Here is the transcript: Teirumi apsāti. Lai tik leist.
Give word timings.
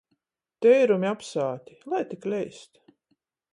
Teirumi 0.65 1.09
apsāti. 1.09 1.77
Lai 1.93 2.01
tik 2.15 2.27
leist. 2.35 2.83